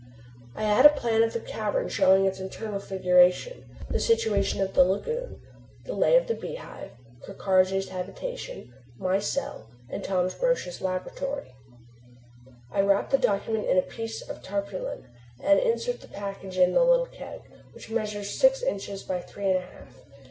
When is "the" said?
1.33-1.39, 3.91-3.99, 4.73-4.83, 5.85-5.93, 6.25-6.33, 13.11-13.19, 16.01-16.07, 16.73-16.83